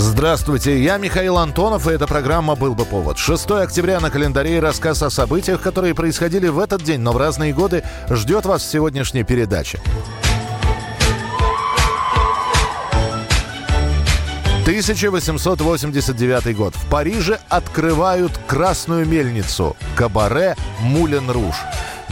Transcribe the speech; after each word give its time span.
Здравствуйте, 0.00 0.82
я 0.82 0.96
Михаил 0.96 1.36
Антонов, 1.36 1.86
и 1.86 1.90
эта 1.90 2.06
программа 2.06 2.54
«Был 2.54 2.74
бы 2.74 2.86
повод». 2.86 3.18
6 3.18 3.50
октября 3.50 4.00
на 4.00 4.10
календаре 4.10 4.56
и 4.56 4.60
рассказ 4.60 5.02
о 5.02 5.10
событиях, 5.10 5.60
которые 5.60 5.94
происходили 5.94 6.48
в 6.48 6.58
этот 6.58 6.82
день, 6.82 7.00
но 7.00 7.12
в 7.12 7.18
разные 7.18 7.52
годы, 7.52 7.84
ждет 8.08 8.46
вас 8.46 8.62
в 8.62 8.70
сегодняшней 8.70 9.24
передаче. 9.24 9.78
1889 14.62 16.56
год. 16.56 16.74
В 16.74 16.88
Париже 16.88 17.38
открывают 17.50 18.32
красную 18.46 19.06
мельницу 19.06 19.76
«Кабаре 19.96 20.56
Мулен 20.80 21.30
Руж». 21.30 21.56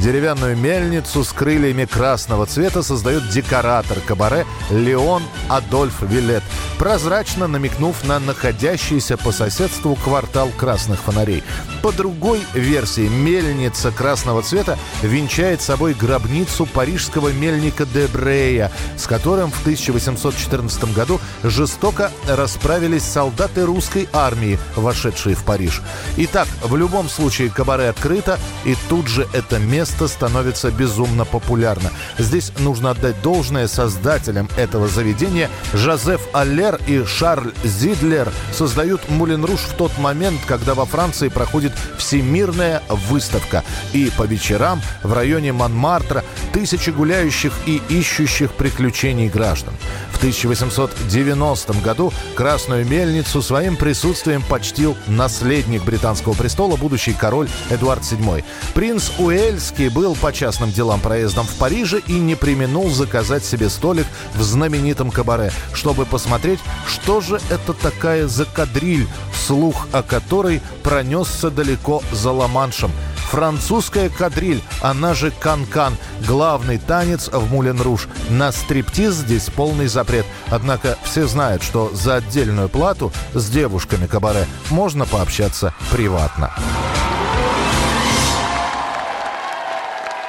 Деревянную 0.01 0.57
мельницу 0.57 1.25
с 1.25 1.33
крыльями 1.33 1.85
красного 1.85 2.47
цвета 2.47 2.83
создает 2.83 3.29
декоратор 3.31 3.99
кабаре 3.99 4.47
Леон 4.71 5.25
Адольф 5.49 6.03
Вилет, 6.03 6.45
прозрачно 6.79 7.49
намекнув 7.49 8.05
на 8.05 8.21
находящийся 8.21 9.17
по 9.17 9.33
соседству 9.33 9.97
квартал 9.97 10.51
красных 10.57 11.01
фонарей. 11.01 11.43
По 11.83 11.91
другой 11.91 12.43
версии, 12.55 13.09
мельница 13.09 13.91
красного 13.91 14.43
цвета 14.43 14.79
венчает 15.03 15.63
собой 15.63 15.95
гробницу 15.95 16.67
парижского 16.67 17.31
мельника 17.33 17.85
Дебрея, 17.85 18.71
с 18.97 19.09
которым 19.09 19.51
в 19.51 19.61
1814 19.63 20.95
году 20.95 21.21
жестоко 21.43 22.13
расправились 22.29 23.03
солдаты 23.03 23.65
русской 23.65 24.09
армии, 24.13 24.61
вошедшие 24.77 25.35
в 25.35 25.43
Париж. 25.43 25.83
Итак, 26.17 26.47
в 26.63 26.77
любом 26.77 27.09
случае 27.09 27.51
кабаре 27.51 27.89
открыто, 27.89 28.39
и 28.65 28.77
тут 28.89 29.09
же 29.09 29.27
это 29.33 29.59
место 29.59 29.88
становится 30.09 30.71
безумно 30.71 31.25
популярно. 31.25 31.91
Здесь 32.19 32.53
нужно 32.59 32.91
отдать 32.91 33.21
должное 33.23 33.69
создателям 33.69 34.49
этого 34.57 34.89
заведения. 34.89 35.51
Жозеф 35.73 36.21
Аллер 36.33 36.79
и 36.87 37.05
Шарль 37.05 37.53
Зидлер 37.65 38.31
создают 38.53 39.09
Мулен 39.09 39.45
в 39.45 39.75
тот 39.75 39.97
момент, 39.99 40.41
когда 40.47 40.75
во 40.75 40.85
Франции 40.85 41.29
проходит 41.29 41.73
всемирная 41.97 42.83
выставка. 43.09 43.65
И 43.93 44.11
по 44.17 44.25
вечерам 44.25 44.81
в 45.03 45.13
районе 45.13 45.53
Монмартра 45.53 46.25
тысячи 46.53 46.91
гуляющих 46.91 47.53
и 47.67 47.81
ищущих 47.89 48.53
приключений 48.53 49.29
граждан. 49.29 49.75
В 50.19 50.21
1890 50.21 51.75
году 51.75 52.13
Красную 52.35 52.85
Мельницу 52.85 53.41
своим 53.41 53.77
присутствием 53.77 54.43
почтил 54.43 54.97
наследник 55.07 55.85
британского 55.85 56.33
престола, 56.33 56.75
будущий 56.75 57.13
король 57.13 57.49
Эдуард 57.71 58.03
VII. 58.03 58.45
Принц 58.75 59.13
Уэльский 59.21 59.89
был 59.91 60.17
по 60.17 60.33
частным 60.33 60.73
делам 60.73 60.99
проездом 61.01 61.47
в 61.47 61.55
Париже 61.55 62.01
и 62.09 62.15
не 62.15 62.35
применул 62.35 62.91
заказать 62.91 63.45
себе 63.45 63.69
столик 63.69 64.07
в 64.35 64.43
знаменитом 64.43 65.13
кабаре, 65.13 65.53
чтобы 65.73 66.05
посмотреть, 66.05 66.59
что 66.89 67.21
же 67.21 67.41
это 67.49 67.73
такая 67.73 68.27
за 68.27 68.45
кадриль, 68.45 69.07
слух 69.33 69.87
о 69.93 70.03
которой 70.03 70.61
пронесся 70.83 71.49
далеко 71.49 72.03
за 72.11 72.33
Ла-Маншем– 72.33 72.91
Французская 73.31 74.09
кадриль, 74.09 74.63
она 74.81 75.13
же 75.13 75.31
канкан, 75.31 75.95
главный 76.27 76.79
танец 76.79 77.29
в 77.29 77.53
Мулен-Руж. 77.53 78.09
На 78.31 78.53
стриптиз 78.53 79.15
здесь 79.15 79.51
полный 79.51 79.87
запрет. 79.87 80.25
Однако 80.51 80.97
все 81.05 81.27
знают, 81.27 81.63
что 81.63 81.95
за 81.95 82.17
отдельную 82.17 82.71
плату 82.71 83.13
с 83.35 83.51
девушками 83.51 84.07
кабаре 84.07 84.47
можно 84.71 85.05
пообщаться 85.05 85.75
приватно. 85.93 86.55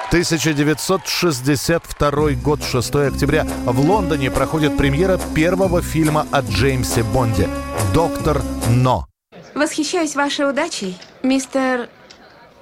1962 0.10 2.12
год, 2.44 2.62
6 2.64 2.96
октября. 2.96 3.46
В 3.66 3.80
Лондоне 3.80 4.32
проходит 4.32 4.76
премьера 4.76 5.20
первого 5.36 5.84
фильма 5.84 6.26
о 6.32 6.42
Джеймсе 6.42 7.04
Бонде 7.04 7.48
«Доктор 7.94 8.42
Но». 8.70 9.06
Восхищаюсь 9.54 10.16
вашей 10.16 10.50
удачей, 10.50 10.98
мистер... 11.22 11.90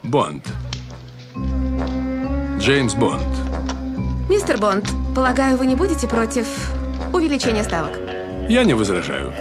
Бонд. 0.03 0.46
Джеймс 2.59 2.94
Бонд. 2.94 3.24
Мистер 4.30 4.58
Бонд, 4.58 4.85
полагаю, 5.16 5.58
вы 5.58 5.66
не 5.66 5.75
будете 5.75 6.08
против 6.08 6.47
увеличения 7.13 7.63
ставок? 7.63 7.91
Я 8.47 8.63
не 8.63 8.74
возражаю. 8.74 9.34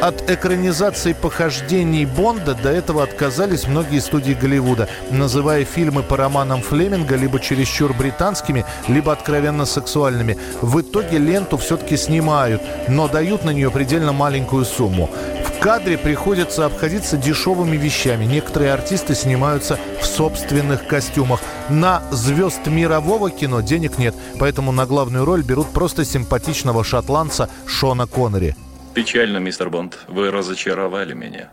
От 0.00 0.30
экранизации 0.30 1.12
похождений 1.14 2.04
Бонда 2.04 2.54
до 2.54 2.70
этого 2.70 3.02
отказались 3.02 3.66
многие 3.66 3.98
студии 4.00 4.32
Голливуда, 4.32 4.88
называя 5.10 5.64
фильмы 5.64 6.02
по 6.02 6.16
романам 6.16 6.60
Флеминга 6.60 7.16
либо 7.16 7.40
чересчур 7.40 7.92
британскими, 7.94 8.64
либо 8.88 9.12
откровенно 9.12 9.64
сексуальными. 9.64 10.38
В 10.60 10.80
итоге 10.80 11.18
ленту 11.18 11.56
все-таки 11.56 11.96
снимают, 11.96 12.62
но 12.88 13.08
дают 13.08 13.44
на 13.44 13.50
нее 13.50 13.70
предельно 13.70 14.12
маленькую 14.12 14.64
сумму. 14.64 15.10
В 15.56 15.58
кадре 15.58 15.96
приходится 15.96 16.66
обходиться 16.66 17.16
дешевыми 17.16 17.76
вещами. 17.76 18.24
Некоторые 18.24 18.72
артисты 18.72 19.14
снимаются 19.14 19.78
в 20.00 20.04
собственных 20.04 20.86
костюмах. 20.86 21.40
На 21.70 22.02
звезд 22.12 22.66
мирового 22.66 23.30
кино 23.30 23.62
денег 23.62 23.98
нет, 23.98 24.14
поэтому 24.38 24.70
на 24.70 24.84
главную 24.84 25.24
роль 25.24 25.42
берут 25.42 25.68
просто 25.68 26.04
симпатичного 26.04 26.84
шотландца 26.84 27.48
Шона 27.66 28.06
Коннери. 28.06 28.54
Печально, 28.94 29.38
мистер 29.38 29.70
Бонд, 29.70 29.98
вы 30.08 30.30
разочаровали 30.30 31.14
меня. 31.14 31.48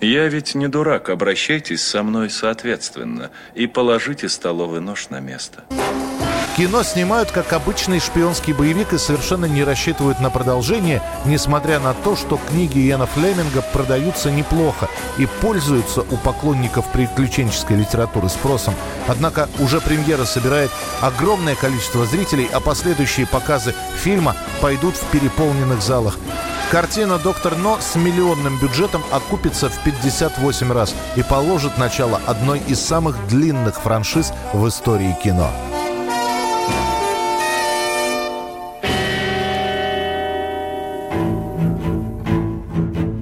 Я 0.00 0.26
ведь 0.28 0.56
не 0.56 0.66
дурак, 0.66 1.08
обращайтесь 1.08 1.82
со 1.82 2.02
мной 2.02 2.28
соответственно 2.30 3.30
и 3.54 3.68
положите 3.68 4.28
столовый 4.28 4.80
нож 4.80 5.08
на 5.08 5.20
место. 5.20 5.62
Кино 6.56 6.84
снимают 6.84 7.32
как 7.32 7.52
обычный 7.52 7.98
шпионский 7.98 8.52
боевик 8.52 8.92
и 8.92 8.98
совершенно 8.98 9.46
не 9.46 9.64
рассчитывают 9.64 10.20
на 10.20 10.30
продолжение, 10.30 11.02
несмотря 11.24 11.80
на 11.80 11.94
то, 11.94 12.14
что 12.14 12.38
книги 12.48 12.78
Иэна 12.78 13.06
Флеминга 13.06 13.60
продаются 13.72 14.30
неплохо 14.30 14.88
и 15.18 15.26
пользуются 15.26 16.02
у 16.02 16.16
поклонников 16.16 16.86
приключенческой 16.92 17.78
литературы 17.78 18.28
спросом. 18.28 18.74
Однако 19.08 19.48
уже 19.58 19.80
премьера 19.80 20.24
собирает 20.26 20.70
огромное 21.00 21.56
количество 21.56 22.06
зрителей, 22.06 22.48
а 22.52 22.60
последующие 22.60 23.26
показы 23.26 23.74
фильма 23.96 24.36
пойдут 24.60 24.94
в 24.94 25.04
переполненных 25.10 25.82
залах. 25.82 26.16
Картина 26.70 27.18
«Доктор 27.18 27.56
Но» 27.56 27.80
с 27.80 27.96
миллионным 27.96 28.60
бюджетом 28.60 29.02
окупится 29.10 29.68
в 29.68 29.82
58 29.82 30.72
раз 30.72 30.94
и 31.16 31.24
положит 31.24 31.78
начало 31.78 32.20
одной 32.26 32.60
из 32.60 32.78
самых 32.78 33.26
длинных 33.26 33.80
франшиз 33.80 34.32
в 34.52 34.68
истории 34.68 35.16
кино. 35.20 35.50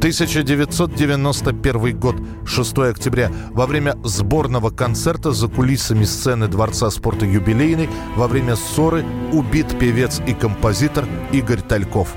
1991 0.02 1.96
год, 1.96 2.16
6 2.44 2.78
октября. 2.78 3.30
Во 3.52 3.66
время 3.66 3.94
сборного 4.02 4.70
концерта 4.70 5.30
за 5.30 5.46
кулисами 5.46 6.02
сцены 6.02 6.48
Дворца 6.48 6.90
спорта 6.90 7.24
«Юбилейный» 7.24 7.88
во 8.16 8.26
время 8.26 8.56
ссоры 8.56 9.04
убит 9.32 9.78
певец 9.78 10.20
и 10.26 10.34
композитор 10.34 11.04
Игорь 11.30 11.60
Тальков. 11.60 12.16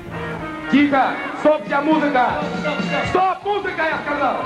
Тихо! 0.72 1.12
Стоп, 1.38 1.64
вся 1.64 1.80
музыка! 1.80 2.42
Стоп, 3.10 3.44
музыка, 3.44 3.82
я 3.84 4.00
сказал! 4.04 4.36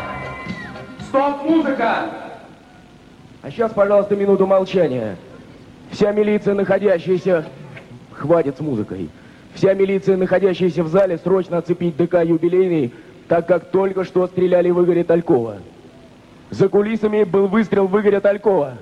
Стоп, 1.08 1.42
музыка! 1.42 2.10
А 3.40 3.50
сейчас, 3.50 3.72
пожалуйста, 3.72 4.16
минуту 4.16 4.46
молчания. 4.46 5.16
Вся 5.92 6.12
милиция, 6.12 6.52
находящаяся... 6.52 7.46
Хватит 8.12 8.58
с 8.58 8.60
музыкой. 8.60 9.08
Вся 9.54 9.72
милиция, 9.72 10.18
находящаяся 10.18 10.84
в 10.84 10.88
зале, 10.88 11.16
срочно 11.16 11.56
оцепить 11.56 11.96
ДК 11.96 12.22
«Юбилейный», 12.22 12.92
так 13.30 13.46
как 13.46 13.70
только 13.70 14.02
что 14.02 14.26
стреляли 14.26 14.70
в 14.70 14.84
Игоря 14.84 15.04
Талькова. 15.04 15.58
За 16.50 16.68
кулисами 16.68 17.22
был 17.22 17.46
выстрел 17.46 17.86
в 17.86 18.00
Игоря 18.00 18.20
Талькова. 18.20 18.78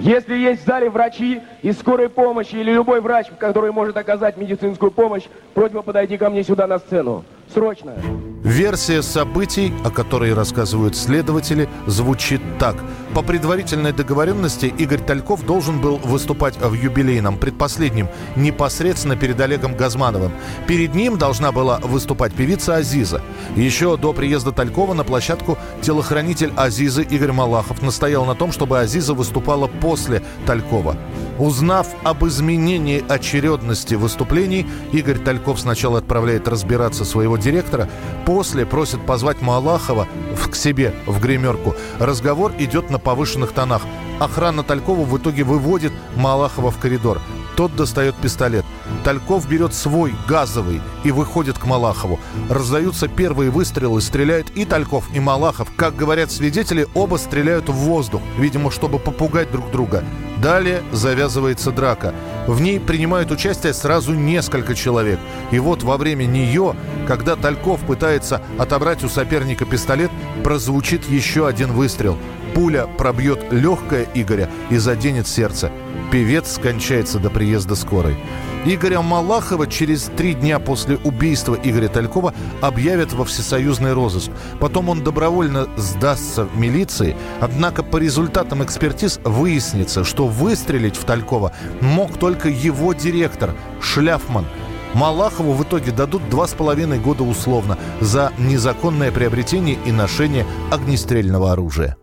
Если 0.00 0.36
есть 0.36 0.64
в 0.64 0.66
зале 0.66 0.90
врачи 0.90 1.40
из 1.62 1.78
скорой 1.78 2.08
помощи 2.08 2.56
или 2.56 2.72
любой 2.72 3.00
врач, 3.00 3.28
который 3.38 3.70
может 3.70 3.96
оказать 3.96 4.36
медицинскую 4.36 4.90
помощь, 4.90 5.22
просьба 5.54 5.82
подойти 5.82 6.18
ко 6.18 6.30
мне 6.30 6.42
сюда 6.42 6.66
на 6.66 6.80
сцену. 6.80 7.24
Срочно. 7.54 7.94
Версия 8.42 9.02
событий, 9.02 9.72
о 9.84 9.90
которой 9.90 10.34
рассказывают 10.34 10.96
следователи, 10.96 11.68
звучит 11.86 12.40
так. 12.58 12.74
По 13.14 13.20
предварительной 13.20 13.92
договоренности 13.92 14.72
Игорь 14.78 15.00
Тальков 15.00 15.44
должен 15.44 15.80
был 15.82 15.98
выступать 15.98 16.56
в 16.56 16.72
юбилейном, 16.72 17.36
предпоследнем, 17.36 18.08
непосредственно 18.36 19.16
перед 19.16 19.38
Олегом 19.38 19.76
Газмановым. 19.76 20.32
Перед 20.66 20.94
ним 20.94 21.18
должна 21.18 21.52
была 21.52 21.78
выступать 21.80 22.32
певица 22.32 22.76
Азиза. 22.76 23.20
Еще 23.54 23.98
до 23.98 24.14
приезда 24.14 24.52
Талькова 24.52 24.94
на 24.94 25.04
площадку 25.04 25.58
телохранитель 25.82 26.52
Азизы 26.56 27.02
Игорь 27.02 27.32
Малахов 27.32 27.82
настоял 27.82 28.24
на 28.24 28.34
том, 28.34 28.50
чтобы 28.50 28.80
Азиза 28.80 29.12
выступала 29.12 29.66
после 29.66 30.22
Талькова. 30.46 30.96
Узнав 31.38 31.88
об 32.04 32.24
изменении 32.24 33.04
очередности 33.06 33.94
выступлений, 33.94 34.66
Игорь 34.92 35.18
Тальков 35.18 35.60
сначала 35.60 35.98
отправляет 35.98 36.48
разбираться 36.48 37.04
своего 37.04 37.36
директора, 37.36 37.90
после 38.24 38.64
просит 38.64 39.04
позвать 39.04 39.42
Малахова 39.42 40.08
к 40.52 40.54
себе 40.54 40.94
в 41.06 41.18
гримерку. 41.18 41.74
Разговор 41.98 42.52
идет 42.58 42.90
на 42.90 42.98
повышенных 43.02 43.52
тонах. 43.52 43.82
Охрана 44.20 44.62
Талькова 44.62 45.04
в 45.04 45.18
итоге 45.18 45.44
выводит 45.44 45.92
Малахова 46.16 46.70
в 46.70 46.78
коридор. 46.78 47.20
Тот 47.56 47.74
достает 47.76 48.14
пистолет. 48.14 48.64
Тальков 49.04 49.48
берет 49.48 49.74
свой, 49.74 50.14
газовый, 50.26 50.80
и 51.04 51.10
выходит 51.10 51.58
к 51.58 51.66
Малахову. 51.66 52.18
Раздаются 52.48 53.08
первые 53.08 53.50
выстрелы, 53.50 54.00
стреляют 54.00 54.50
и 54.50 54.64
Тальков, 54.64 55.04
и 55.14 55.20
Малахов. 55.20 55.68
Как 55.76 55.94
говорят 55.94 56.30
свидетели, 56.30 56.86
оба 56.94 57.16
стреляют 57.16 57.68
в 57.68 57.74
воздух, 57.74 58.22
видимо, 58.38 58.70
чтобы 58.70 58.98
попугать 58.98 59.50
друг 59.50 59.70
друга. 59.70 60.02
Далее 60.42 60.82
завязывается 60.90 61.70
драка. 61.70 62.12
В 62.48 62.60
ней 62.60 62.80
принимают 62.80 63.30
участие 63.30 63.72
сразу 63.72 64.12
несколько 64.12 64.74
человек. 64.74 65.20
И 65.52 65.60
вот 65.60 65.84
во 65.84 65.96
время 65.96 66.24
нее, 66.24 66.74
когда 67.06 67.36
Тальков 67.36 67.78
пытается 67.82 68.42
отобрать 68.58 69.04
у 69.04 69.08
соперника 69.08 69.64
пистолет, 69.64 70.10
прозвучит 70.42 71.08
еще 71.08 71.46
один 71.46 71.70
выстрел. 71.70 72.18
Пуля 72.56 72.88
пробьет 72.98 73.52
легкое 73.52 74.08
Игоря 74.14 74.50
и 74.68 74.78
заденет 74.78 75.28
сердце. 75.28 75.70
Певец 76.10 76.54
скончается 76.54 77.20
до 77.20 77.30
приезда 77.30 77.76
скорой. 77.76 78.16
Игоря 78.64 79.00
Малахова 79.00 79.66
через 79.66 80.04
три 80.16 80.34
дня 80.34 80.60
после 80.60 80.96
убийства 80.98 81.58
Игоря 81.64 81.88
Талькова 81.88 82.32
объявят 82.60 83.12
во 83.12 83.24
всесоюзный 83.24 83.92
розыск. 83.92 84.30
Потом 84.60 84.88
он 84.88 85.02
добровольно 85.02 85.66
сдастся 85.76 86.44
в 86.44 86.56
милиции. 86.56 87.16
Однако 87.40 87.82
по 87.82 87.96
результатам 87.96 88.62
экспертиз 88.62 89.18
выяснится, 89.24 90.04
что 90.04 90.28
выстрелить 90.32 90.96
в 90.96 91.04
Талькова 91.04 91.52
мог 91.80 92.18
только 92.18 92.48
его 92.48 92.92
директор 92.92 93.54
Шляфман. 93.80 94.46
Малахову 94.94 95.52
в 95.52 95.62
итоге 95.62 95.90
дадут 95.90 96.28
два 96.28 96.46
с 96.46 96.52
половиной 96.52 96.98
года 96.98 97.22
условно 97.22 97.78
за 98.00 98.32
незаконное 98.38 99.10
приобретение 99.10 99.78
и 99.86 99.92
ношение 99.92 100.46
огнестрельного 100.70 101.52
оружия. 101.52 101.96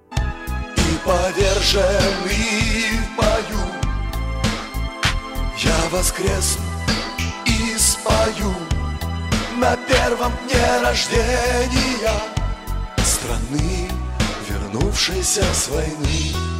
И 0.77 0.97
поверженный 1.05 1.83
в 2.99 3.17
бою 3.17 3.65
Я 5.57 5.75
воскресну 5.91 6.63
и 7.45 7.77
спою 7.77 8.53
На 9.59 9.75
первом 9.75 10.31
дне 10.47 10.81
рождения 10.83 12.21
Страны, 13.03 13.89
вернувшейся 14.49 15.43
с 15.53 15.69
войны 15.69 16.58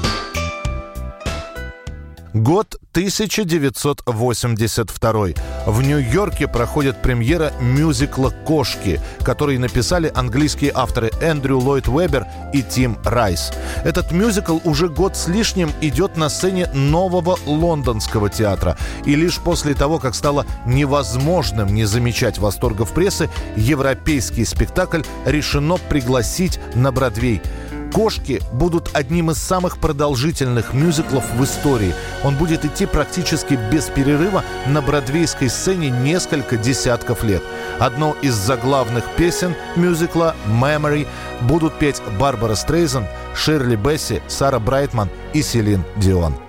Год 2.34 2.76
1982. 2.92 5.28
В 5.66 5.82
Нью-Йорке 5.82 6.48
проходит 6.48 7.02
премьера 7.02 7.52
мюзикла 7.60 8.30
«Кошки», 8.30 9.02
который 9.24 9.58
написали 9.58 10.12
английские 10.14 10.72
авторы 10.76 11.10
Эндрю 11.22 11.58
Ллойд 11.58 11.88
Вебер 11.88 12.28
и 12.54 12.62
Тим 12.62 13.00
Райс. 13.04 13.52
Этот 13.84 14.12
мюзикл 14.12 14.60
уже 14.64 14.90
год 14.90 15.18
с 15.18 15.28
лишним 15.28 15.72
идет 15.82 16.18
на 16.18 16.30
сцене 16.30 16.68
нового 16.68 17.40
лондонского 17.48 18.30
театра. 18.30 18.78
И 19.06 19.16
лишь 19.16 19.40
после 19.40 19.74
того, 19.74 19.98
как 19.98 20.14
стало 20.14 20.46
невозможным 20.68 21.74
не 21.74 21.86
замечать 21.86 22.38
восторгов 22.38 22.94
прессы, 22.94 23.28
европейский 23.56 24.46
спектакль 24.46 25.02
решено 25.26 25.78
пригласить 25.78 26.60
на 26.76 26.92
Бродвей– 26.92 27.42
«Кошки» 27.94 28.42
будут 28.54 28.90
одним 28.94 29.32
из 29.32 29.38
самых 29.38 29.80
продолжительных 29.80 30.74
мюзиклов 30.74 31.24
в 31.34 31.44
истории. 31.44 31.94
Он 32.24 32.36
будет 32.36 32.66
идти 32.66 32.86
практически 32.86 33.60
без 33.72 33.86
перерыва 33.86 34.44
на 34.68 34.82
бродвейской 34.82 35.50
сцене 35.50 35.90
несколько 35.90 36.58
десятков 36.58 37.24
лет. 37.24 37.44
Одно 37.80 38.16
из 38.22 38.34
заглавных 38.34 39.04
песен 39.16 39.56
мюзикла 39.76 40.36
«Memory» 40.48 41.08
будут 41.42 41.78
петь 41.80 42.02
Барбара 42.20 42.56
Стрейзен, 42.56 43.06
Ширли 43.36 43.76
Бесси, 43.76 44.22
Сара 44.28 44.60
Брайтман 44.60 45.10
и 45.34 45.42
Селин 45.42 45.84
Дион. 45.98 46.49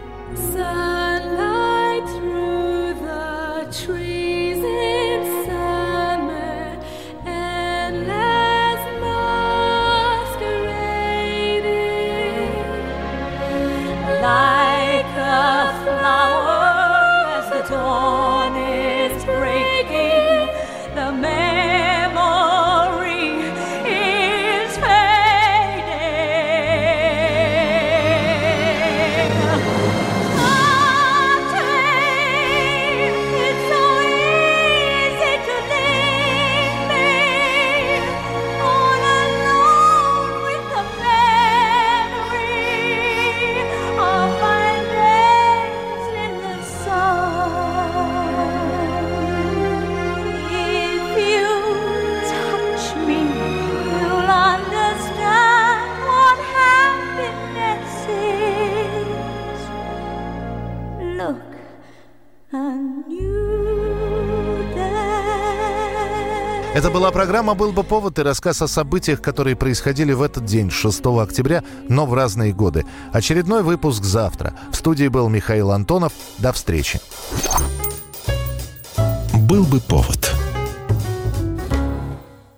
Это 66.73 66.89
была 66.89 67.11
программа 67.11 67.55
«Был 67.55 67.73
бы 67.73 67.83
повод» 67.83 68.21
и 68.21 68.23
рассказ 68.23 68.63
о 68.63 68.69
событиях, 68.69 69.21
которые 69.21 69.57
происходили 69.57 70.13
в 70.13 70.23
этот 70.23 70.45
день, 70.45 70.71
6 70.71 71.05
октября, 71.21 71.65
но 71.89 72.07
в 72.07 72.15
разные 72.15 72.53
годы. 72.53 72.87
Очередной 73.13 73.65
выпуск 73.65 74.05
завтра. 74.05 74.55
В 74.71 74.77
студии 74.77 75.09
был 75.09 75.29
Михаил 75.29 75.73
Антонов. 75.73 76.13
До 76.39 76.53
встречи. 76.53 77.01
«Был 79.35 79.65
бы 79.65 79.81
повод» 79.81 80.30